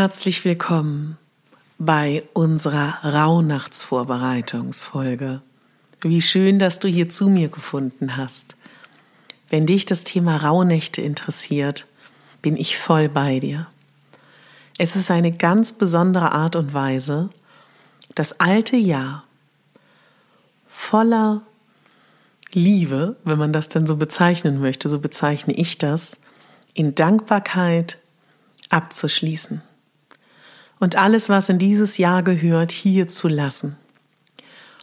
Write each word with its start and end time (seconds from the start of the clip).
Herzlich 0.00 0.44
willkommen 0.46 1.18
bei 1.76 2.24
unserer 2.32 3.04
Rauhnachtsvorbereitungsfolge. 3.04 5.42
Wie 6.00 6.22
schön, 6.22 6.58
dass 6.58 6.78
du 6.78 6.88
hier 6.88 7.10
zu 7.10 7.28
mir 7.28 7.50
gefunden 7.50 8.16
hast. 8.16 8.56
Wenn 9.50 9.66
dich 9.66 9.84
das 9.84 10.04
Thema 10.04 10.38
Rauhnächte 10.38 11.02
interessiert, 11.02 11.86
bin 12.40 12.56
ich 12.56 12.78
voll 12.78 13.10
bei 13.10 13.40
dir. 13.40 13.66
Es 14.78 14.96
ist 14.96 15.10
eine 15.10 15.32
ganz 15.32 15.72
besondere 15.72 16.32
Art 16.32 16.56
und 16.56 16.72
Weise, 16.72 17.28
das 18.14 18.40
alte 18.40 18.76
Jahr 18.76 19.24
voller 20.64 21.42
Liebe, 22.54 23.16
wenn 23.24 23.36
man 23.36 23.52
das 23.52 23.68
denn 23.68 23.86
so 23.86 23.96
bezeichnen 23.96 24.62
möchte, 24.62 24.88
so 24.88 24.98
bezeichne 24.98 25.52
ich 25.52 25.76
das, 25.76 26.16
in 26.72 26.94
Dankbarkeit 26.94 27.98
abzuschließen 28.70 29.60
und 30.80 30.96
alles, 30.96 31.28
was 31.28 31.48
in 31.48 31.58
dieses 31.58 31.98
Jahr 31.98 32.24
gehört, 32.24 32.72
hier 32.72 33.06
zu 33.06 33.28
lassen. 33.28 33.76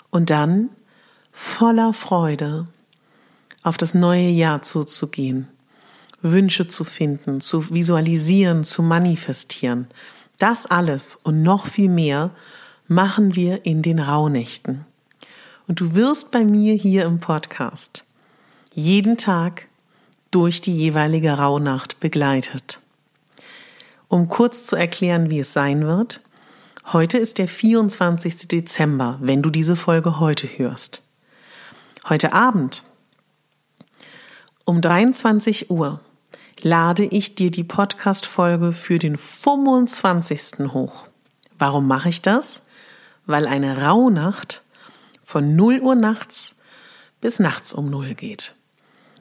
Und 0.10 0.30
dann 0.30 0.70
voller 1.34 1.94
Freude 1.94 2.66
auf 3.64 3.78
das 3.78 3.94
neue 3.94 4.30
Jahr 4.30 4.62
zuzugehen, 4.62 5.50
Wünsche 6.22 6.68
zu 6.68 6.84
finden, 6.84 7.42
zu 7.42 7.70
visualisieren, 7.74 8.64
zu 8.64 8.82
manifestieren. 8.82 9.88
Das 10.38 10.66
alles 10.66 11.18
und 11.24 11.42
noch 11.42 11.66
viel 11.66 11.90
mehr 11.90 12.32
machen 12.88 13.36
wir 13.36 13.66
in 13.66 13.82
den 13.82 14.00
Rauhnächten. 14.00 14.86
Und 15.68 15.82
du 15.82 15.96
wirst 15.96 16.32
bei 16.32 16.46
mir 16.46 16.76
hier 16.76 17.04
im 17.06 17.20
Podcast 17.20 18.06
jeden 18.74 19.18
Tag 19.18 19.68
durch 20.32 20.62
die 20.62 20.76
jeweilige 20.76 21.32
Rauhnacht 21.32 22.00
begleitet. 22.00 22.80
Um 24.10 24.30
kurz 24.30 24.66
zu 24.66 24.76
erklären, 24.76 25.30
wie 25.30 25.40
es 25.40 25.54
sein 25.54 25.86
wird, 25.86 26.22
heute 26.94 27.18
ist 27.18 27.38
der 27.40 27.48
24. 27.48 28.48
Dezember, 28.48 29.18
wenn 29.22 29.42
du 29.42 29.50
diese 29.50 29.76
Folge 29.76 30.20
heute 30.20 30.48
hörst. 30.48 31.04
Heute 32.08 32.34
Abend 32.34 32.84
um 34.64 34.82
23 34.82 35.70
Uhr 35.70 36.02
lade 36.62 37.06
ich 37.06 37.36
dir 37.36 37.52
die 37.52 37.64
Podcast-Folge 37.64 38.74
für 38.74 39.00
den 39.00 39.18
25. 39.18 40.74
hoch. 40.74 41.06
Warum 41.58 41.88
mache 41.88 42.10
ich 42.10 42.22
das? 42.22 42.64
Weil 43.26 43.48
eine 43.48 43.84
Rauhnacht 43.84 44.64
von 45.24 45.56
0 45.56 45.80
Uhr 45.80 45.96
nachts 45.96 46.56
bis 47.22 47.40
nachts 47.40 47.72
um 47.72 47.90
0 47.90 48.14
geht. 48.14 48.57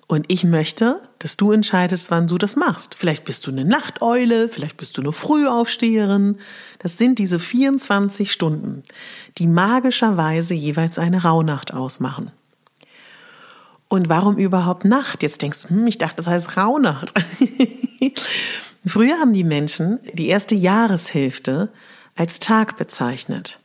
Und 0.08 0.26
ich 0.28 0.44
möchte, 0.44 1.00
dass 1.18 1.36
du 1.36 1.50
entscheidest, 1.50 2.12
wann 2.12 2.28
du 2.28 2.38
das 2.38 2.54
machst. 2.54 2.94
Vielleicht 2.94 3.24
bist 3.24 3.46
du 3.46 3.50
eine 3.50 3.64
Nachteule, 3.64 4.48
vielleicht 4.48 4.76
bist 4.76 4.96
du 4.96 5.02
eine 5.02 5.12
Frühaufsteherin. 5.12 6.38
Das 6.78 6.96
sind 6.96 7.18
diese 7.18 7.40
24 7.40 8.30
Stunden, 8.30 8.84
die 9.38 9.48
magischerweise 9.48 10.54
jeweils 10.54 10.98
eine 10.98 11.24
Rauhnacht 11.24 11.74
ausmachen. 11.74 12.30
Und 13.88 14.08
warum 14.08 14.36
überhaupt 14.36 14.84
Nacht? 14.84 15.22
Jetzt 15.22 15.42
denkst 15.42 15.62
du, 15.62 15.68
hm, 15.70 15.86
ich 15.88 15.98
dachte, 15.98 16.16
das 16.16 16.28
heißt 16.28 16.56
Rauhnacht. 16.56 17.12
Früher 18.86 19.18
haben 19.18 19.32
die 19.32 19.44
Menschen 19.44 19.98
die 20.12 20.28
erste 20.28 20.54
Jahreshälfte 20.54 21.70
als 22.14 22.38
Tag 22.38 22.76
bezeichnet 22.76 23.60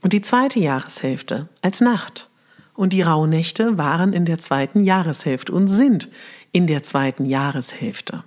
und 0.00 0.14
die 0.14 0.22
zweite 0.22 0.58
Jahreshälfte 0.58 1.48
als 1.60 1.80
Nacht. 1.80 2.28
Und 2.74 2.92
die 2.92 3.02
Rauhnächte 3.02 3.76
waren 3.76 4.12
in 4.12 4.24
der 4.24 4.38
zweiten 4.38 4.84
Jahreshälfte 4.84 5.52
und 5.52 5.68
sind 5.68 6.08
in 6.52 6.66
der 6.66 6.82
zweiten 6.82 7.26
Jahreshälfte. 7.26 8.24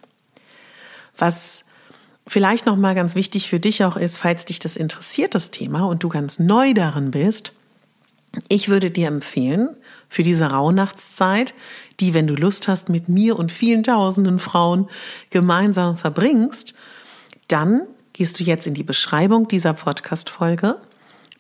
Was 1.18 1.66
vielleicht 2.28 2.66
noch 2.66 2.76
mal 2.76 2.96
ganz 2.96 3.16
wichtig 3.16 3.50
für 3.50 3.60
dich 3.60 3.84
auch 3.84 3.98
ist, 3.98 4.18
falls 4.18 4.46
dich 4.46 4.60
das 4.60 4.78
interessiert, 4.78 5.36
das 5.36 5.52
Thema, 5.52 5.86
und 5.86 6.04
du 6.04 6.10
ganz 6.10 6.40
neu 6.40 6.74
darin 6.74 7.12
bist, 7.12 7.54
ich 8.50 8.70
würde 8.70 8.92
dir 8.92 9.08
empfehlen, 9.08 9.70
für 10.10 10.24
diese 10.24 10.48
Rauhnachtszeit, 10.48 11.54
die, 12.00 12.14
wenn 12.14 12.28
du 12.28 12.36
Lust 12.36 12.68
hast, 12.68 12.90
mit 12.90 13.10
mir 13.10 13.40
und 13.40 13.52
vielen 13.52 13.84
tausenden 13.84 14.40
Frauen 14.40 14.90
gemeinsam 15.30 15.98
verbringst, 15.98 16.74
dann 17.48 17.82
gehst 18.14 18.40
du 18.40 18.44
jetzt 18.44 18.68
in 18.68 18.74
die 18.74 18.84
Beschreibung 18.84 19.48
dieser 19.48 19.74
Podcast-Folge, 19.74 20.78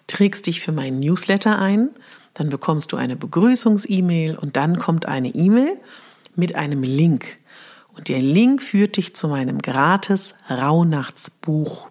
trägst 0.07 0.47
dich 0.47 0.61
für 0.61 0.71
meinen 0.71 0.99
Newsletter 0.99 1.59
ein 1.59 1.89
dann 2.35 2.49
bekommst 2.49 2.91
du 2.91 2.97
eine 2.97 3.15
Begrüßungs-E-Mail 3.15 4.37
und 4.37 4.55
dann 4.55 4.77
kommt 4.77 5.07
eine 5.07 5.29
E-Mail 5.29 5.79
mit 6.35 6.55
einem 6.55 6.83
Link. 6.83 7.37
Und 7.93 8.09
der 8.09 8.19
Link 8.19 8.61
führt 8.61 8.97
dich 8.97 9.15
zu 9.15 9.29
meinem 9.29 9.59
gratis 9.59 10.35
Rauhnachtsbuch. 10.49 11.87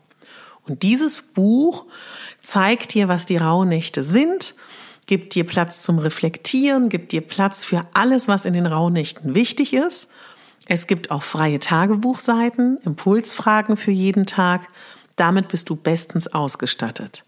Und 0.66 0.82
dieses 0.82 1.22
Buch 1.22 1.86
zeigt 2.42 2.94
dir, 2.94 3.08
was 3.08 3.26
die 3.26 3.38
Rauhnächte 3.38 4.02
sind, 4.02 4.54
gibt 5.06 5.34
dir 5.34 5.44
Platz 5.44 5.82
zum 5.82 5.98
Reflektieren, 5.98 6.90
gibt 6.90 7.12
dir 7.12 7.22
Platz 7.22 7.64
für 7.64 7.80
alles, 7.94 8.28
was 8.28 8.44
in 8.44 8.52
den 8.52 8.66
Rauhnächten 8.66 9.34
wichtig 9.34 9.72
ist. 9.72 10.08
Es 10.66 10.86
gibt 10.86 11.10
auch 11.10 11.22
freie 11.22 11.58
Tagebuchseiten, 11.58 12.78
Impulsfragen 12.84 13.76
für 13.76 13.90
jeden 13.90 14.26
Tag. 14.26 14.68
Damit 15.16 15.48
bist 15.48 15.70
du 15.70 15.76
bestens 15.76 16.28
ausgestattet. 16.28 17.24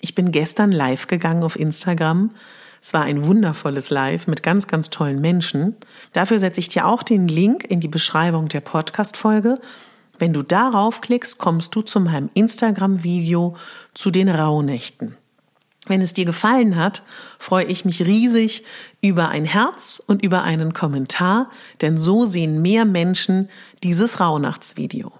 Ich 0.00 0.14
bin 0.14 0.30
gestern 0.30 0.70
live 0.70 1.06
gegangen 1.08 1.42
auf 1.42 1.58
Instagram. 1.58 2.30
Es 2.80 2.92
war 2.92 3.02
ein 3.02 3.24
wundervolles 3.26 3.90
Live 3.90 4.28
mit 4.28 4.42
ganz, 4.42 4.68
ganz 4.68 4.90
tollen 4.90 5.20
Menschen. 5.20 5.76
Dafür 6.12 6.38
setze 6.38 6.60
ich 6.60 6.68
dir 6.68 6.86
auch 6.86 7.02
den 7.02 7.26
Link 7.26 7.64
in 7.64 7.80
die 7.80 7.88
Beschreibung 7.88 8.48
der 8.48 8.60
Podcast-Folge. 8.60 9.58
Wenn 10.18 10.32
du 10.32 10.42
darauf 10.42 11.00
klickst, 11.00 11.38
kommst 11.38 11.74
du 11.74 11.82
zu 11.82 12.00
meinem 12.00 12.30
Instagram-Video 12.34 13.56
zu 13.94 14.10
den 14.10 14.28
Rauhnächten. 14.28 15.16
Wenn 15.86 16.02
es 16.02 16.12
dir 16.12 16.24
gefallen 16.24 16.76
hat, 16.76 17.02
freue 17.38 17.64
ich 17.64 17.84
mich 17.84 18.04
riesig 18.04 18.64
über 19.00 19.30
ein 19.30 19.44
Herz 19.44 20.02
und 20.06 20.22
über 20.22 20.42
einen 20.42 20.74
Kommentar, 20.74 21.50
denn 21.80 21.96
so 21.96 22.24
sehen 22.24 22.62
mehr 22.62 22.84
Menschen 22.84 23.48
dieses 23.82 24.20
Rauhnachtsvideo. 24.20 25.12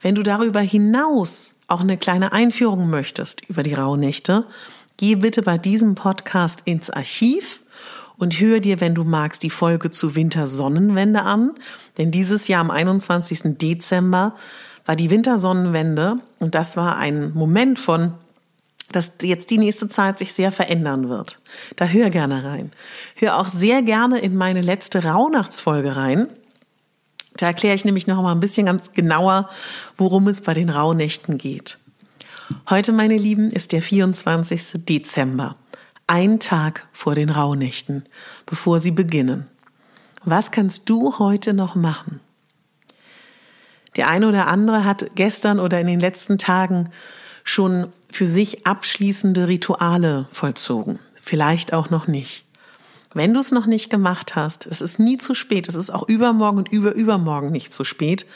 Wenn 0.00 0.14
du 0.14 0.22
darüber 0.22 0.60
hinaus 0.60 1.54
auch 1.68 1.80
eine 1.80 1.96
kleine 1.96 2.32
Einführung 2.32 2.90
möchtest 2.90 3.48
über 3.48 3.62
die 3.62 3.74
Rauhnächte, 3.74 4.44
geh 4.96 5.14
bitte 5.14 5.42
bei 5.42 5.58
diesem 5.58 5.94
Podcast 5.94 6.62
ins 6.64 6.90
Archiv 6.90 7.62
und 8.16 8.40
hör 8.40 8.58
dir, 8.58 8.80
wenn 8.80 8.94
du 8.94 9.04
magst, 9.04 9.42
die 9.42 9.50
Folge 9.50 9.90
zu 9.90 10.16
Wintersonnenwende 10.16 11.22
an. 11.22 11.52
Denn 11.98 12.10
dieses 12.10 12.48
Jahr 12.48 12.60
am 12.60 12.70
21. 12.70 13.58
Dezember 13.58 14.34
war 14.84 14.96
die 14.96 15.10
Wintersonnenwende 15.10 16.16
und 16.40 16.54
das 16.54 16.76
war 16.76 16.96
ein 16.96 17.32
Moment 17.32 17.78
von 17.78 18.14
dass 18.90 19.16
jetzt 19.22 19.50
die 19.50 19.58
nächste 19.58 19.88
Zeit 19.88 20.18
sich 20.18 20.32
sehr 20.32 20.50
verändern 20.50 21.08
wird. 21.08 21.38
Da 21.76 21.86
hör 21.86 22.10
gerne 22.10 22.44
rein. 22.44 22.70
Hör 23.16 23.38
auch 23.38 23.48
sehr 23.48 23.82
gerne 23.82 24.18
in 24.18 24.34
meine 24.34 24.62
letzte 24.62 25.04
Rauhnachtsfolge 25.04 25.96
rein. 25.96 26.28
Da 27.38 27.46
erkläre 27.46 27.76
ich 27.76 27.84
nämlich 27.84 28.06
noch 28.06 28.20
mal 28.20 28.32
ein 28.32 28.40
bisschen 28.40 28.66
ganz 28.66 28.92
genauer, 28.92 29.48
worum 29.96 30.28
es 30.28 30.40
bei 30.40 30.54
den 30.54 30.68
Rauhnächten 30.68 31.38
geht. 31.38 31.78
Heute, 32.68 32.92
meine 32.92 33.16
Lieben, 33.16 33.50
ist 33.50 33.72
der 33.72 33.80
24. 33.80 34.84
Dezember. 34.84 35.56
Ein 36.06 36.40
Tag 36.40 36.88
vor 36.92 37.14
den 37.14 37.30
Rauhnächten, 37.30 38.04
bevor 38.44 38.80
sie 38.80 38.90
beginnen. 38.90 39.46
Was 40.24 40.50
kannst 40.50 40.90
du 40.90 41.18
heute 41.18 41.54
noch 41.54 41.76
machen? 41.76 42.20
Der 43.96 44.08
eine 44.08 44.28
oder 44.28 44.48
andere 44.48 44.84
hat 44.84 45.10
gestern 45.14 45.60
oder 45.60 45.80
in 45.80 45.86
den 45.86 46.00
letzten 46.00 46.38
Tagen 46.38 46.90
schon 47.44 47.92
für 48.10 48.26
sich 48.26 48.66
abschließende 48.66 49.46
Rituale 49.46 50.26
vollzogen. 50.32 50.98
Vielleicht 51.22 51.72
auch 51.72 51.90
noch 51.90 52.08
nicht. 52.08 52.47
Wenn 53.18 53.34
du 53.34 53.40
es 53.40 53.50
noch 53.50 53.66
nicht 53.66 53.90
gemacht 53.90 54.36
hast, 54.36 54.64
es 54.66 54.80
ist 54.80 55.00
nie 55.00 55.18
zu 55.18 55.34
spät, 55.34 55.66
es 55.66 55.74
ist 55.74 55.90
auch 55.90 56.06
übermorgen 56.08 56.58
und 56.58 56.68
überübermorgen 56.68 57.50
nicht 57.50 57.72
zu 57.72 57.82
spät, 57.82 58.26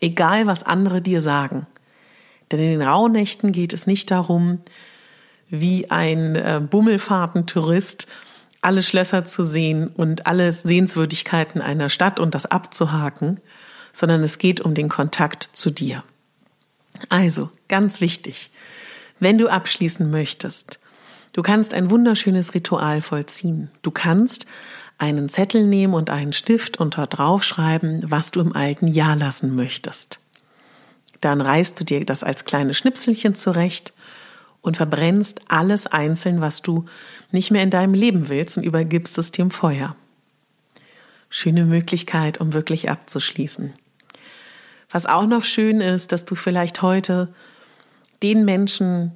egal 0.00 0.46
was 0.46 0.62
andere 0.62 1.02
dir 1.02 1.20
sagen. 1.20 1.66
Denn 2.52 2.60
in 2.60 2.78
den 2.78 2.82
Rauhnächten 2.82 3.50
geht 3.50 3.72
es 3.72 3.88
nicht 3.88 4.12
darum, 4.12 4.60
wie 5.48 5.90
ein 5.90 6.36
äh, 6.36 6.60
Bummelfahrtentourist 6.60 8.06
alle 8.60 8.84
Schlösser 8.84 9.24
zu 9.24 9.42
sehen 9.42 9.88
und 9.88 10.28
alle 10.28 10.52
Sehenswürdigkeiten 10.52 11.60
einer 11.60 11.88
Stadt 11.88 12.20
und 12.20 12.32
das 12.36 12.46
abzuhaken, 12.46 13.40
sondern 13.92 14.22
es 14.22 14.38
geht 14.38 14.60
um 14.60 14.72
den 14.72 14.88
Kontakt 14.88 15.50
zu 15.52 15.68
dir. 15.68 16.04
Also, 17.08 17.50
ganz 17.66 18.00
wichtig, 18.00 18.52
wenn 19.18 19.36
du 19.36 19.48
abschließen 19.48 20.08
möchtest, 20.08 20.78
du 21.38 21.42
kannst 21.44 21.72
ein 21.72 21.88
wunderschönes 21.92 22.52
Ritual 22.54 23.00
vollziehen. 23.00 23.70
Du 23.82 23.92
kannst 23.92 24.44
einen 24.98 25.28
Zettel 25.28 25.68
nehmen 25.68 25.94
und 25.94 26.10
einen 26.10 26.32
Stift 26.32 26.80
und 26.80 26.98
dort 26.98 27.16
draufschreiben, 27.16 28.02
was 28.08 28.32
du 28.32 28.40
im 28.40 28.56
alten 28.56 28.88
Jahr 28.88 29.14
lassen 29.14 29.54
möchtest. 29.54 30.18
Dann 31.20 31.40
reißt 31.40 31.78
du 31.78 31.84
dir 31.84 32.04
das 32.04 32.24
als 32.24 32.44
kleine 32.44 32.74
Schnipselchen 32.74 33.36
zurecht 33.36 33.92
und 34.62 34.78
verbrennst 34.78 35.42
alles 35.46 35.86
einzeln, 35.86 36.40
was 36.40 36.60
du 36.60 36.86
nicht 37.30 37.52
mehr 37.52 37.62
in 37.62 37.70
deinem 37.70 37.94
Leben 37.94 38.28
willst 38.28 38.58
und 38.58 38.64
übergibst 38.64 39.16
es 39.16 39.30
dem 39.30 39.52
Feuer. 39.52 39.94
Schöne 41.30 41.64
Möglichkeit, 41.66 42.40
um 42.40 42.52
wirklich 42.52 42.90
abzuschließen. 42.90 43.74
Was 44.90 45.06
auch 45.06 45.28
noch 45.28 45.44
schön 45.44 45.80
ist, 45.80 46.10
dass 46.10 46.24
du 46.24 46.34
vielleicht 46.34 46.82
heute 46.82 47.32
den 48.24 48.44
Menschen 48.44 49.12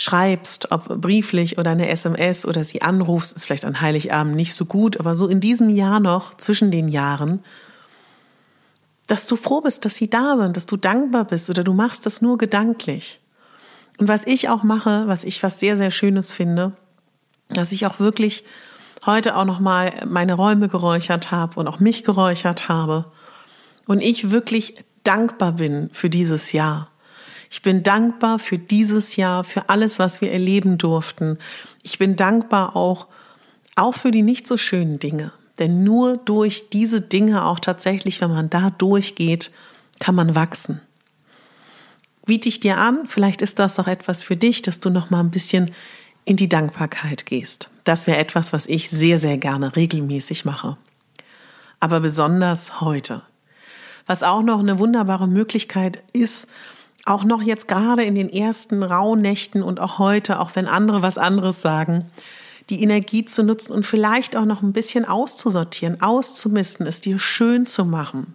schreibst, 0.00 0.72
ob 0.72 0.88
brieflich 1.00 1.58
oder 1.58 1.72
eine 1.72 1.90
SMS 1.90 2.46
oder 2.46 2.64
sie 2.64 2.80
anrufst, 2.80 3.36
ist 3.36 3.44
vielleicht 3.44 3.66
an 3.66 3.82
Heiligabend 3.82 4.34
nicht 4.34 4.54
so 4.54 4.64
gut, 4.64 4.98
aber 4.98 5.14
so 5.14 5.28
in 5.28 5.40
diesem 5.40 5.68
Jahr 5.68 6.00
noch, 6.00 6.32
zwischen 6.32 6.70
den 6.70 6.88
Jahren, 6.88 7.44
dass 9.06 9.26
du 9.26 9.36
froh 9.36 9.60
bist, 9.60 9.84
dass 9.84 9.96
sie 9.96 10.08
da 10.08 10.38
sind, 10.38 10.56
dass 10.56 10.64
du 10.64 10.78
dankbar 10.78 11.26
bist 11.26 11.50
oder 11.50 11.64
du 11.64 11.74
machst 11.74 12.06
das 12.06 12.22
nur 12.22 12.38
gedanklich. 12.38 13.20
Und 13.98 14.08
was 14.08 14.26
ich 14.26 14.48
auch 14.48 14.62
mache, 14.62 15.06
was 15.06 15.24
ich 15.24 15.42
was 15.42 15.60
sehr, 15.60 15.76
sehr 15.76 15.90
Schönes 15.90 16.32
finde, 16.32 16.72
dass 17.50 17.70
ich 17.70 17.84
auch 17.84 18.00
wirklich 18.00 18.44
heute 19.04 19.36
auch 19.36 19.44
nochmal 19.44 19.92
meine 20.08 20.32
Räume 20.32 20.68
geräuchert 20.68 21.30
habe 21.30 21.60
und 21.60 21.68
auch 21.68 21.78
mich 21.78 22.04
geräuchert 22.04 22.70
habe 22.70 23.04
und 23.86 24.00
ich 24.00 24.30
wirklich 24.30 24.82
dankbar 25.04 25.52
bin 25.52 25.90
für 25.92 26.08
dieses 26.08 26.52
Jahr. 26.52 26.88
Ich 27.50 27.62
bin 27.62 27.82
dankbar 27.82 28.38
für 28.38 28.58
dieses 28.58 29.16
Jahr, 29.16 29.42
für 29.42 29.68
alles, 29.68 29.98
was 29.98 30.20
wir 30.20 30.30
erleben 30.30 30.78
durften. 30.78 31.36
Ich 31.82 31.98
bin 31.98 32.14
dankbar 32.14 32.76
auch, 32.76 33.08
auch 33.74 33.94
für 33.94 34.12
die 34.12 34.22
nicht 34.22 34.46
so 34.46 34.56
schönen 34.56 35.00
Dinge. 35.00 35.32
Denn 35.58 35.82
nur 35.82 36.16
durch 36.16 36.70
diese 36.70 37.00
Dinge 37.00 37.44
auch 37.44 37.58
tatsächlich, 37.58 38.20
wenn 38.20 38.30
man 38.30 38.50
da 38.50 38.70
durchgeht, 38.70 39.50
kann 39.98 40.14
man 40.14 40.36
wachsen. 40.36 40.80
Biete 42.24 42.48
ich 42.48 42.60
dir 42.60 42.78
an, 42.78 43.08
vielleicht 43.08 43.42
ist 43.42 43.58
das 43.58 43.80
auch 43.80 43.88
etwas 43.88 44.22
für 44.22 44.36
dich, 44.36 44.62
dass 44.62 44.78
du 44.78 44.88
noch 44.88 45.10
mal 45.10 45.20
ein 45.20 45.32
bisschen 45.32 45.72
in 46.24 46.36
die 46.36 46.48
Dankbarkeit 46.48 47.26
gehst. 47.26 47.68
Das 47.82 48.06
wäre 48.06 48.18
etwas, 48.18 48.52
was 48.52 48.66
ich 48.66 48.88
sehr, 48.88 49.18
sehr 49.18 49.38
gerne 49.38 49.74
regelmäßig 49.74 50.44
mache. 50.44 50.76
Aber 51.80 51.98
besonders 51.98 52.80
heute. 52.80 53.22
Was 54.06 54.22
auch 54.22 54.42
noch 54.42 54.60
eine 54.60 54.78
wunderbare 54.78 55.26
Möglichkeit 55.26 56.02
ist, 56.12 56.46
auch 57.06 57.24
noch 57.24 57.42
jetzt 57.42 57.68
gerade 57.68 58.04
in 58.04 58.14
den 58.14 58.30
ersten 58.30 58.82
Rauhnächten 58.82 59.62
und 59.62 59.80
auch 59.80 59.98
heute, 59.98 60.40
auch 60.40 60.54
wenn 60.54 60.66
andere 60.66 61.02
was 61.02 61.18
anderes 61.18 61.60
sagen, 61.60 62.10
die 62.68 62.82
Energie 62.82 63.24
zu 63.24 63.42
nutzen 63.42 63.72
und 63.72 63.84
vielleicht 63.84 64.36
auch 64.36 64.44
noch 64.44 64.62
ein 64.62 64.72
bisschen 64.72 65.04
auszusortieren, 65.04 66.00
auszumisten, 66.02 66.86
es 66.86 67.00
dir 67.00 67.18
schön 67.18 67.66
zu 67.66 67.84
machen, 67.84 68.34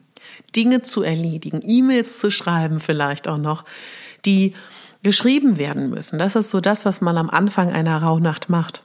Dinge 0.56 0.82
zu 0.82 1.04
erledigen, 1.04 1.62
E-Mails 1.64 2.20
zu 2.20 2.32
schreiben 2.32 2.80
vielleicht 2.80 3.28
auch 3.28 3.38
noch, 3.38 3.64
die 4.26 4.54
geschrieben 5.04 5.58
werden 5.58 5.90
müssen. 5.90 6.20
Das 6.20 6.36
ist 6.36 6.50
so 6.50 6.60
das, 6.60 6.84
was 6.84 7.00
man 7.00 7.18
am 7.18 7.30
Anfang 7.30 7.72
einer 7.72 8.02
Rauhnacht 8.02 8.50
macht. 8.50 8.82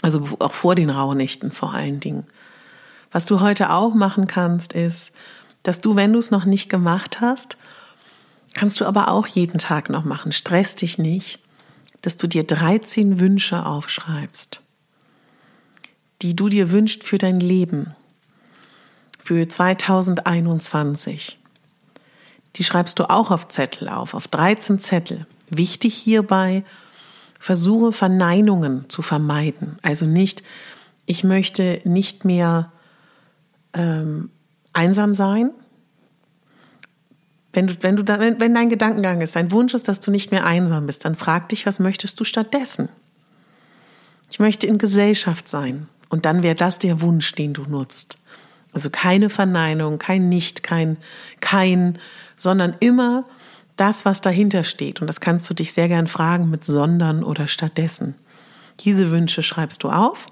Also 0.00 0.24
auch 0.38 0.52
vor 0.52 0.74
den 0.74 0.90
Rauhnächten 0.90 1.50
vor 1.50 1.74
allen 1.74 2.00
Dingen. 2.00 2.24
Was 3.10 3.26
du 3.26 3.40
heute 3.40 3.70
auch 3.70 3.94
machen 3.94 4.26
kannst, 4.26 4.72
ist, 4.72 5.12
dass 5.62 5.80
du, 5.80 5.96
wenn 5.96 6.12
du 6.12 6.18
es 6.18 6.30
noch 6.30 6.44
nicht 6.44 6.68
gemacht 6.68 7.20
hast, 7.20 7.56
kannst 8.54 8.80
du 8.80 8.86
aber 8.86 9.08
auch 9.08 9.26
jeden 9.26 9.58
Tag 9.58 9.90
noch 9.90 10.04
machen. 10.04 10.32
Stress 10.32 10.76
dich 10.76 10.98
nicht 10.98 11.40
dass 12.04 12.18
du 12.18 12.26
dir 12.26 12.44
13 12.44 13.18
Wünsche 13.18 13.64
aufschreibst, 13.64 14.60
die 16.20 16.36
du 16.36 16.50
dir 16.50 16.70
wünschst 16.70 17.02
für 17.02 17.16
dein 17.16 17.40
Leben, 17.40 17.96
für 19.18 19.48
2021. 19.48 21.38
Die 22.56 22.64
schreibst 22.64 22.98
du 22.98 23.08
auch 23.08 23.30
auf 23.30 23.48
Zettel 23.48 23.88
auf, 23.88 24.12
auf 24.12 24.28
13 24.28 24.78
Zettel. 24.78 25.26
Wichtig 25.48 25.94
hierbei, 25.94 26.62
versuche 27.40 27.90
Verneinungen 27.90 28.84
zu 28.90 29.00
vermeiden. 29.00 29.78
Also 29.80 30.04
nicht, 30.04 30.42
ich 31.06 31.24
möchte 31.24 31.80
nicht 31.84 32.26
mehr 32.26 32.70
ähm, 33.72 34.28
einsam 34.74 35.14
sein, 35.14 35.52
wenn 37.54 37.66
du, 37.68 37.74
wenn 37.80 37.96
du, 37.96 38.02
da, 38.02 38.18
wenn, 38.18 38.40
wenn 38.40 38.54
dein 38.54 38.68
Gedankengang 38.68 39.20
ist, 39.20 39.36
dein 39.36 39.50
Wunsch 39.52 39.74
ist, 39.74 39.88
dass 39.88 40.00
du 40.00 40.10
nicht 40.10 40.30
mehr 40.30 40.44
einsam 40.44 40.86
bist, 40.86 41.04
dann 41.04 41.14
frag 41.14 41.48
dich, 41.48 41.66
was 41.66 41.78
möchtest 41.78 42.18
du 42.20 42.24
stattdessen? 42.24 42.88
Ich 44.30 44.40
möchte 44.40 44.66
in 44.66 44.78
Gesellschaft 44.78 45.48
sein. 45.48 45.88
Und 46.08 46.26
dann 46.26 46.42
wäre 46.42 46.54
das 46.54 46.78
der 46.78 47.00
Wunsch, 47.00 47.32
den 47.32 47.54
du 47.54 47.62
nutzt. 47.62 48.18
Also 48.72 48.90
keine 48.90 49.30
Verneinung, 49.30 49.98
kein 49.98 50.28
Nicht, 50.28 50.62
kein, 50.62 50.96
kein, 51.40 51.98
sondern 52.36 52.74
immer 52.80 53.24
das, 53.76 54.04
was 54.04 54.20
dahinter 54.20 54.64
steht. 54.64 55.00
Und 55.00 55.06
das 55.06 55.20
kannst 55.20 55.48
du 55.48 55.54
dich 55.54 55.72
sehr 55.72 55.88
gern 55.88 56.08
fragen 56.08 56.50
mit 56.50 56.64
sondern 56.64 57.22
oder 57.24 57.46
stattdessen. 57.46 58.14
Diese 58.80 59.10
Wünsche 59.10 59.42
schreibst 59.42 59.82
du 59.84 59.90
auf. 59.90 60.26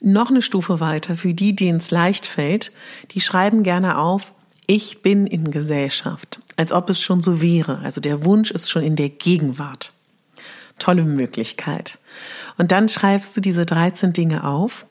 Noch 0.00 0.30
eine 0.30 0.42
Stufe 0.42 0.78
weiter, 0.78 1.16
für 1.16 1.34
die, 1.34 1.56
denen 1.56 1.78
es 1.78 1.90
leicht 1.90 2.26
fällt, 2.26 2.70
die 3.12 3.20
schreiben 3.20 3.62
gerne 3.62 3.98
auf, 3.98 4.32
ich 4.66 5.02
bin 5.02 5.26
in 5.26 5.50
Gesellschaft, 5.50 6.40
als 6.56 6.72
ob 6.72 6.90
es 6.90 7.00
schon 7.00 7.20
so 7.20 7.40
wäre. 7.40 7.78
Also 7.84 8.00
der 8.00 8.24
Wunsch 8.24 8.50
ist 8.50 8.70
schon 8.70 8.82
in 8.82 8.96
der 8.96 9.10
Gegenwart. 9.10 9.92
Tolle 10.78 11.04
Möglichkeit. 11.04 11.98
Und 12.58 12.72
dann 12.72 12.88
schreibst 12.88 13.36
du 13.36 13.40
diese 13.40 13.64
13 13.64 14.12
Dinge 14.12 14.44
auf. 14.44 14.86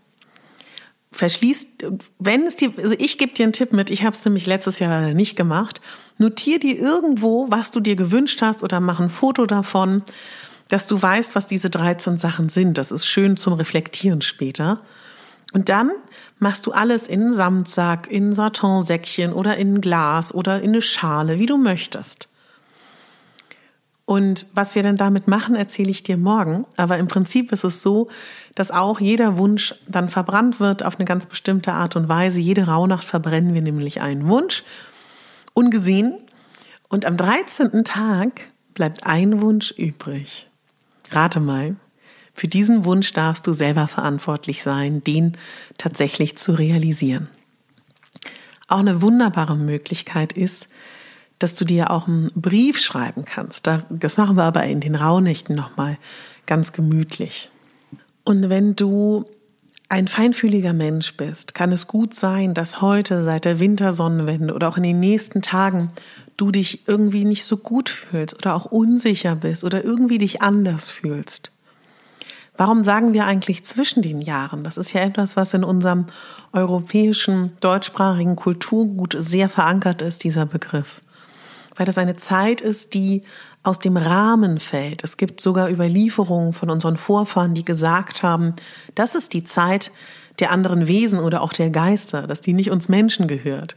Verschließt, 1.11 1.85
wenn 2.19 2.45
es 2.45 2.55
dir, 2.55 2.73
also 2.77 2.95
ich 2.97 3.17
gebe 3.17 3.33
dir 3.33 3.43
einen 3.43 3.53
Tipp 3.53 3.71
mit, 3.71 3.89
ich 3.89 4.03
habe 4.03 4.15
es 4.15 4.25
nämlich 4.25 4.47
letztes 4.47 4.79
Jahr 4.79 4.89
leider 4.89 5.13
nicht 5.13 5.35
gemacht. 5.35 5.79
Notier 6.17 6.59
dir 6.59 6.77
irgendwo, 6.77 7.47
was 7.49 7.71
du 7.71 7.79
dir 7.79 7.95
gewünscht 7.95 8.41
hast 8.41 8.63
oder 8.63 8.79
mach 8.79 8.99
ein 8.99 9.09
Foto 9.09 9.45
davon, 9.45 10.03
dass 10.69 10.87
du 10.87 11.01
weißt, 11.01 11.35
was 11.35 11.47
diese 11.47 11.69
13 11.69 12.17
Sachen 12.17 12.49
sind. 12.49 12.77
Das 12.77 12.91
ist 12.91 13.05
schön 13.05 13.37
zum 13.37 13.53
Reflektieren 13.53 14.21
später. 14.21 14.81
Und 15.55 15.69
dann 15.69 15.89
machst 16.37 16.65
du 16.65 16.73
alles 16.73 17.07
in 17.07 17.31
Samtsack, 17.31 18.11
in 18.11 18.31
ein 18.31 18.35
Satinsäckchen 18.35 19.31
oder 19.31 19.55
in 19.55 19.75
ein 19.75 19.81
Glas 19.81 20.33
oder 20.33 20.59
in 20.61 20.71
eine 20.71 20.81
Schale, 20.81 21.39
wie 21.39 21.45
du 21.45 21.55
möchtest. 21.55 22.27
Und 24.03 24.47
was 24.53 24.75
wir 24.75 24.83
denn 24.83 24.97
damit 24.97 25.29
machen, 25.29 25.55
erzähle 25.55 25.91
ich 25.91 26.03
dir 26.03 26.17
morgen. 26.17 26.65
Aber 26.75 26.97
im 26.97 27.07
Prinzip 27.07 27.53
ist 27.53 27.63
es 27.63 27.81
so, 27.81 28.09
dass 28.55 28.69
auch 28.69 28.99
jeder 28.99 29.37
Wunsch 29.37 29.73
dann 29.87 30.09
verbrannt 30.09 30.59
wird 30.59 30.83
auf 30.83 30.97
eine 30.97 31.05
ganz 31.05 31.25
bestimmte 31.25 31.71
Art 31.71 31.95
und 31.95 32.09
Weise. 32.09 32.41
Jede 32.41 32.67
Rauhnacht 32.67 33.05
verbrennen 33.05 33.53
wir 33.53 33.61
nämlich 33.61 34.01
einen 34.01 34.27
Wunsch, 34.27 34.65
ungesehen. 35.53 36.17
Und 36.89 37.05
am 37.05 37.15
13. 37.15 37.85
Tag 37.85 38.49
bleibt 38.73 39.05
ein 39.05 39.41
Wunsch 39.41 39.71
übrig. 39.71 40.49
Rate 41.11 41.39
mal. 41.39 41.77
Für 42.35 42.49
diesen 42.49 42.83
Wunsch 42.83 43.13
darfst 43.13 43.47
du 43.47 43.53
selber 43.53 43.87
verantwortlich 43.87 44.61
sein, 44.61 45.03
den 45.03 45.37
tatsächlich 45.77 46.37
zu 46.37 46.51
realisieren. 46.51 47.29
Auch 48.67 48.79
eine 48.79 49.01
wunderbare 49.01 49.55
Möglichkeit 49.55 50.33
ist, 50.33 50.67
dass 51.39 51.55
du 51.55 51.63
dir 51.63 51.91
auch 51.91 52.07
einen 52.07 52.29
Brief 52.35 52.77
schreiben 52.79 53.23
kannst. 53.23 53.67
Das 53.89 54.17
machen 54.17 54.35
wir 54.35 54.43
aber 54.43 54.63
in 54.65 54.81
den 54.81 54.95
Rauhnächten 54.95 55.55
nochmal 55.55 55.97
ganz 56.45 56.73
gemütlich. 56.73 57.51
Und 58.25 58.49
wenn 58.49 58.75
du 58.75 59.25
ein 59.87 60.07
feinfühliger 60.07 60.73
Mensch 60.73 61.15
bist, 61.15 61.53
kann 61.53 61.71
es 61.71 61.87
gut 61.87 62.13
sein, 62.15 62.53
dass 62.53 62.81
heute 62.81 63.23
seit 63.23 63.45
der 63.45 63.59
Wintersonnenwende 63.59 64.53
oder 64.53 64.67
auch 64.67 64.77
in 64.77 64.83
den 64.83 64.99
nächsten 64.99 65.41
Tagen 65.41 65.91
du 66.35 66.51
dich 66.51 66.87
irgendwie 66.87 67.23
nicht 67.23 67.45
so 67.45 67.55
gut 67.55 67.87
fühlst 67.87 68.35
oder 68.35 68.55
auch 68.55 68.65
unsicher 68.65 69.35
bist 69.35 69.63
oder 69.63 69.85
irgendwie 69.85 70.17
dich 70.17 70.41
anders 70.41 70.89
fühlst. 70.89 71.51
Warum 72.57 72.83
sagen 72.83 73.13
wir 73.13 73.25
eigentlich 73.25 73.65
zwischen 73.65 74.01
den 74.01 74.21
Jahren? 74.21 74.63
Das 74.63 74.77
ist 74.77 74.93
ja 74.93 75.01
etwas, 75.01 75.35
was 75.35 75.53
in 75.53 75.63
unserem 75.63 76.05
europäischen, 76.53 77.51
deutschsprachigen 77.59 78.35
Kulturgut 78.35 79.15
sehr 79.19 79.49
verankert 79.49 80.01
ist, 80.01 80.23
dieser 80.23 80.45
Begriff. 80.45 81.01
Weil 81.75 81.85
das 81.85 81.97
eine 81.97 82.15
Zeit 82.15 82.61
ist, 82.61 82.93
die 82.93 83.23
aus 83.63 83.79
dem 83.79 83.97
Rahmen 83.97 84.59
fällt. 84.59 85.03
Es 85.03 85.17
gibt 85.17 85.41
sogar 85.41 85.69
Überlieferungen 85.69 86.53
von 86.53 86.69
unseren 86.69 86.95
Vorfahren, 86.95 87.55
die 87.55 87.65
gesagt 87.65 88.23
haben, 88.23 88.53
das 88.93 89.15
ist 89.15 89.33
die 89.33 89.43
Zeit 89.43 89.91
der 90.39 90.51
anderen 90.51 90.87
Wesen 90.87 91.19
oder 91.19 91.41
auch 91.41 91.51
der 91.51 91.71
Geister, 91.71 92.27
dass 92.27 92.41
die 92.41 92.53
nicht 92.53 92.71
uns 92.71 92.87
Menschen 92.87 93.27
gehört. 93.27 93.75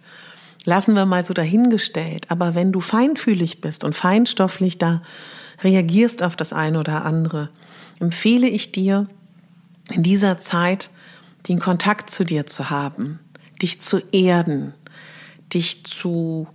Lassen 0.64 0.94
wir 0.94 1.06
mal 1.06 1.25
so 1.25 1.35
dahingestellt. 1.35 2.26
Aber 2.30 2.54
wenn 2.54 2.73
du 2.73 2.80
feinfühlig 2.80 3.61
bist 3.61 3.82
und 3.85 3.97
feinstofflich 3.97 4.78
da 4.78 5.00
reagierst 5.64 6.23
auf 6.23 6.37
das 6.37 6.52
eine 6.52 6.78
oder 6.78 7.04
andere, 7.04 7.49
empfehle 8.00 8.49
ich 8.49 8.73
dir, 8.73 9.07
in 9.90 10.02
dieser 10.02 10.38
Zeit 10.38 10.90
den 11.49 11.59
Kontakt 11.59 12.11
zu 12.11 12.25
dir 12.25 12.47
zu 12.47 12.71
haben, 12.71 13.21
dich 13.62 13.81
zu 13.81 13.99
erden, 14.12 14.75
dich 15.52 15.85
zu 15.85 16.47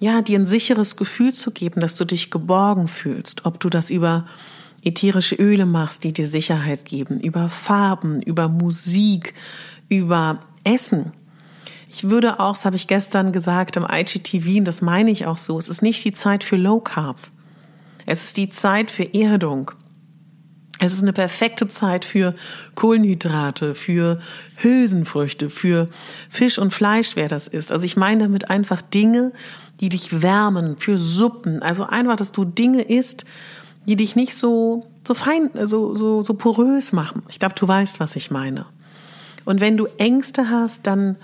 ja, 0.00 0.20
dir 0.20 0.40
ein 0.40 0.46
sicheres 0.46 0.96
Gefühl 0.96 1.32
zu 1.32 1.52
geben, 1.52 1.80
dass 1.80 1.94
du 1.94 2.04
dich 2.04 2.32
geborgen 2.32 2.88
fühlst, 2.88 3.46
ob 3.46 3.60
du 3.60 3.70
das 3.70 3.88
über 3.88 4.26
ätherische 4.82 5.36
Öle 5.36 5.64
machst, 5.64 6.02
die 6.02 6.12
dir 6.12 6.26
Sicherheit 6.26 6.84
geben, 6.84 7.20
über 7.20 7.48
Farben, 7.48 8.20
über 8.20 8.48
Musik, 8.48 9.32
über 9.88 10.40
Essen. 10.64 11.12
Ich 11.88 12.10
würde 12.10 12.40
auch, 12.40 12.54
das 12.54 12.64
habe 12.64 12.74
ich 12.74 12.88
gestern 12.88 13.30
gesagt 13.30 13.76
im 13.76 13.86
IGTV, 13.88 14.58
und 14.58 14.64
das 14.64 14.82
meine 14.82 15.12
ich 15.12 15.26
auch 15.26 15.38
so, 15.38 15.56
es 15.56 15.68
ist 15.68 15.82
nicht 15.82 16.04
die 16.04 16.12
Zeit 16.12 16.42
für 16.42 16.56
Low 16.56 16.80
Carb. 16.80 17.18
Es 18.04 18.24
ist 18.24 18.36
die 18.36 18.50
Zeit 18.50 18.90
für 18.90 19.14
Erdung. 19.14 19.70
Es 20.84 20.92
ist 20.92 21.02
eine 21.02 21.12
perfekte 21.12 21.68
Zeit 21.68 22.04
für 22.04 22.34
Kohlenhydrate, 22.74 23.72
für 23.76 24.18
Hülsenfrüchte, 24.56 25.48
für 25.48 25.88
Fisch 26.28 26.58
und 26.58 26.72
Fleisch, 26.72 27.14
wer 27.14 27.28
das 27.28 27.46
ist. 27.46 27.70
Also 27.70 27.84
ich 27.84 27.96
meine 27.96 28.24
damit 28.24 28.50
einfach 28.50 28.82
Dinge, 28.82 29.30
die 29.80 29.90
dich 29.90 30.22
wärmen, 30.22 30.76
für 30.78 30.96
Suppen. 30.96 31.62
Also 31.62 31.86
einfach, 31.86 32.16
dass 32.16 32.32
du 32.32 32.44
Dinge 32.44 32.82
isst, 32.82 33.24
die 33.86 33.94
dich 33.94 34.16
nicht 34.16 34.34
so, 34.34 34.88
so 35.06 35.14
fein, 35.14 35.50
so, 35.62 35.94
so, 35.94 36.22
so 36.22 36.34
porös 36.34 36.92
machen. 36.92 37.22
Ich 37.28 37.38
glaube, 37.38 37.54
du 37.56 37.68
weißt, 37.68 38.00
was 38.00 38.16
ich 38.16 38.32
meine. 38.32 38.66
Und 39.44 39.60
wenn 39.60 39.76
du 39.76 39.86
Ängste 39.98 40.50
hast, 40.50 40.88
dann 40.88 41.14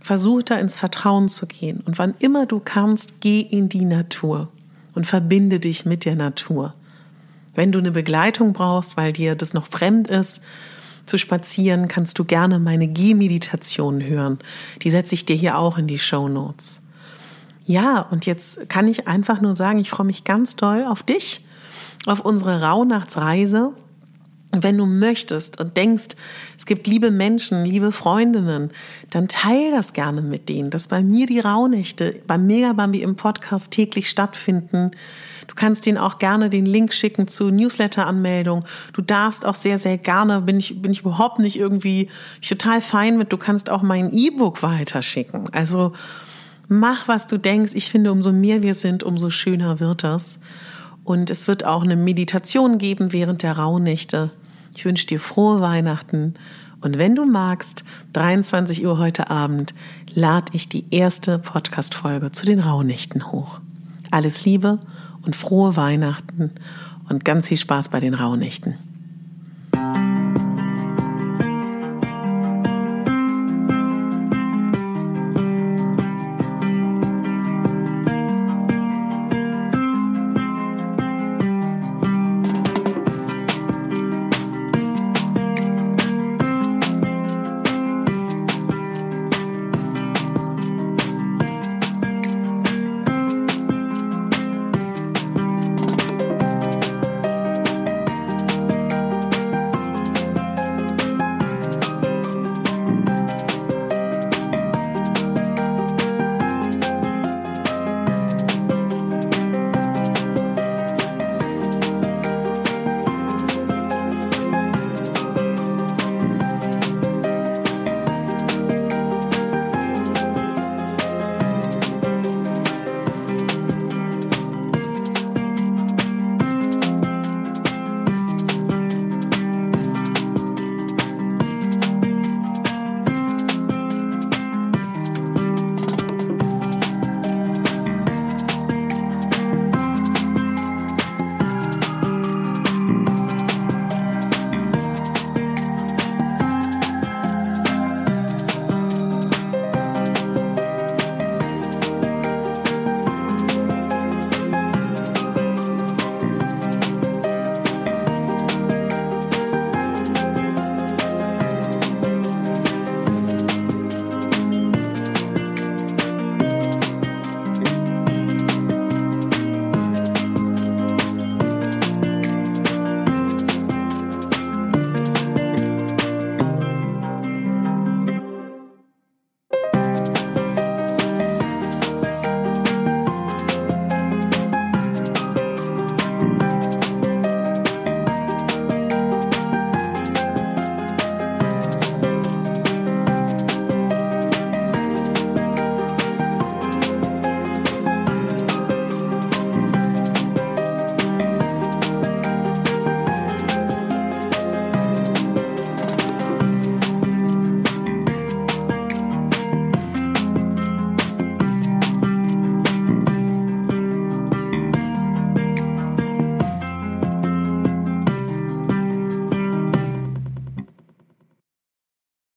versuch 0.00 0.42
da 0.42 0.56
ins 0.56 0.74
Vertrauen 0.74 1.28
zu 1.28 1.46
gehen. 1.46 1.80
Und 1.86 2.00
wann 2.00 2.14
immer 2.18 2.44
du 2.46 2.58
kannst, 2.58 3.20
geh 3.20 3.38
in 3.38 3.68
die 3.68 3.84
Natur 3.84 4.48
und 4.96 5.06
verbinde 5.06 5.60
dich 5.60 5.86
mit 5.86 6.04
der 6.04 6.16
Natur. 6.16 6.74
Wenn 7.56 7.72
du 7.72 7.80
eine 7.80 7.90
Begleitung 7.90 8.52
brauchst, 8.52 8.96
weil 8.96 9.12
dir 9.12 9.34
das 9.34 9.52
noch 9.54 9.66
fremd 9.66 10.08
ist, 10.08 10.42
zu 11.06 11.18
spazieren, 11.18 11.88
kannst 11.88 12.18
du 12.18 12.24
gerne 12.24 12.58
meine 12.58 12.86
Gehmeditation 12.86 14.04
hören. 14.04 14.38
Die 14.82 14.90
setze 14.90 15.14
ich 15.14 15.24
dir 15.24 15.36
hier 15.36 15.58
auch 15.58 15.78
in 15.78 15.86
die 15.86 15.98
Show 15.98 16.28
Notes. 16.28 16.80
Ja, 17.64 18.00
und 18.10 18.26
jetzt 18.26 18.68
kann 18.68 18.86
ich 18.86 19.08
einfach 19.08 19.40
nur 19.40 19.54
sagen, 19.54 19.78
ich 19.78 19.90
freue 19.90 20.06
mich 20.06 20.24
ganz 20.24 20.54
doll 20.54 20.84
auf 20.84 21.02
dich, 21.02 21.44
auf 22.06 22.20
unsere 22.20 22.62
Rauhnachtsreise. 22.62 23.72
Wenn 24.62 24.78
du 24.78 24.86
möchtest 24.86 25.60
und 25.60 25.76
denkst, 25.76 26.16
es 26.56 26.66
gibt 26.66 26.86
liebe 26.86 27.10
Menschen, 27.10 27.64
liebe 27.64 27.92
Freundinnen, 27.92 28.70
dann 29.10 29.28
teil 29.28 29.70
das 29.70 29.92
gerne 29.92 30.22
mit 30.22 30.48
denen, 30.48 30.70
dass 30.70 30.88
bei 30.88 31.02
mir 31.02 31.26
die 31.26 31.40
Rauhnächte 31.40 32.20
beim 32.26 32.46
Megabambi 32.46 33.02
im 33.02 33.16
Podcast 33.16 33.70
täglich 33.70 34.08
stattfinden 34.08 34.92
Du 35.46 35.54
kannst 35.54 35.86
ihnen 35.86 35.98
auch 35.98 36.18
gerne 36.18 36.50
den 36.50 36.66
Link 36.66 36.92
schicken 36.92 37.28
zu 37.28 37.50
Newsletter-Anmeldung. 37.50 38.64
Du 38.92 39.02
darfst 39.02 39.46
auch 39.46 39.54
sehr, 39.54 39.78
sehr 39.78 39.98
gerne, 39.98 40.40
bin 40.40 40.58
ich, 40.58 40.82
bin 40.82 40.92
ich 40.92 41.00
überhaupt 41.00 41.38
nicht 41.38 41.58
irgendwie 41.58 42.08
ich 42.40 42.48
total 42.48 42.80
fein 42.80 43.16
mit, 43.16 43.32
du 43.32 43.36
kannst 43.36 43.70
auch 43.70 43.82
mein 43.82 44.12
E-Book 44.12 44.62
weiterschicken. 44.62 45.48
Also 45.52 45.92
mach, 46.68 47.08
was 47.08 47.26
du 47.26 47.38
denkst. 47.38 47.72
Ich 47.74 47.90
finde, 47.90 48.12
umso 48.12 48.32
mehr 48.32 48.62
wir 48.62 48.74
sind, 48.74 49.02
umso 49.02 49.30
schöner 49.30 49.80
wird 49.80 50.02
das. 50.02 50.38
Und 51.04 51.30
es 51.30 51.46
wird 51.46 51.64
auch 51.64 51.84
eine 51.84 51.96
Meditation 51.96 52.78
geben 52.78 53.12
während 53.12 53.42
der 53.42 53.56
Rauhnächte. 53.56 54.30
Ich 54.76 54.84
wünsche 54.84 55.06
dir 55.06 55.18
frohe 55.18 55.62
Weihnachten. 55.62 56.34
Und 56.82 56.98
wenn 56.98 57.14
du 57.14 57.24
magst, 57.24 57.82
23 58.12 58.84
Uhr 58.86 58.98
heute 58.98 59.30
Abend, 59.30 59.74
lade 60.14 60.52
ich 60.52 60.68
die 60.68 60.84
erste 60.90 61.38
Podcast-Folge 61.38 62.30
zu 62.30 62.44
den 62.44 62.60
Rauhnächten 62.60 63.32
hoch. 63.32 63.60
Alles 64.10 64.44
Liebe 64.44 64.78
und 65.22 65.34
frohe 65.34 65.76
Weihnachten 65.76 66.50
und 67.08 67.24
ganz 67.24 67.48
viel 67.48 67.56
Spaß 67.56 67.88
bei 67.88 68.00
den 68.00 68.12
Rauhnächten. 68.12 68.74